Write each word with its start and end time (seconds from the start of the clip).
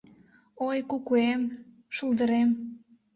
Ой, 0.67 0.77
кукуэм, 0.89 1.41
шулдырем 1.95 2.49